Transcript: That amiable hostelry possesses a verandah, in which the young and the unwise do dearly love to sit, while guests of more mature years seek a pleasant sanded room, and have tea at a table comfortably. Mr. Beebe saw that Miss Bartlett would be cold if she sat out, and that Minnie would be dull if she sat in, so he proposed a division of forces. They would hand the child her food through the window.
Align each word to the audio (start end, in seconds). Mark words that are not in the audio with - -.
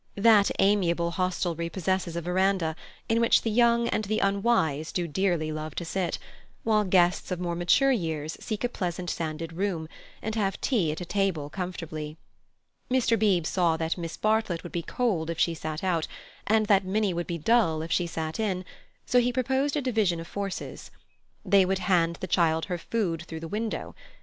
That 0.17 0.49
amiable 0.57 1.11
hostelry 1.11 1.69
possesses 1.69 2.15
a 2.15 2.21
verandah, 2.21 2.75
in 3.07 3.21
which 3.21 3.43
the 3.43 3.51
young 3.51 3.87
and 3.89 4.03
the 4.05 4.17
unwise 4.17 4.91
do 4.91 5.07
dearly 5.07 5.51
love 5.51 5.75
to 5.75 5.85
sit, 5.85 6.17
while 6.63 6.83
guests 6.83 7.29
of 7.29 7.39
more 7.39 7.53
mature 7.53 7.91
years 7.91 8.35
seek 8.39 8.63
a 8.63 8.69
pleasant 8.69 9.11
sanded 9.11 9.53
room, 9.53 9.87
and 10.19 10.33
have 10.33 10.59
tea 10.59 10.91
at 10.91 11.01
a 11.01 11.05
table 11.05 11.51
comfortably. 11.51 12.17
Mr. 12.89 13.13
Beebe 13.19 13.45
saw 13.45 13.77
that 13.77 13.95
Miss 13.95 14.17
Bartlett 14.17 14.63
would 14.63 14.71
be 14.71 14.81
cold 14.81 15.29
if 15.29 15.37
she 15.37 15.53
sat 15.53 15.83
out, 15.83 16.07
and 16.47 16.65
that 16.65 16.83
Minnie 16.83 17.13
would 17.13 17.27
be 17.27 17.37
dull 17.37 17.83
if 17.83 17.91
she 17.91 18.07
sat 18.07 18.39
in, 18.39 18.65
so 19.05 19.19
he 19.19 19.31
proposed 19.31 19.77
a 19.77 19.83
division 19.83 20.19
of 20.19 20.25
forces. 20.25 20.89
They 21.45 21.63
would 21.63 21.77
hand 21.77 22.15
the 22.21 22.25
child 22.25 22.65
her 22.65 22.79
food 22.79 23.21
through 23.27 23.41
the 23.41 23.47
window. 23.47 23.93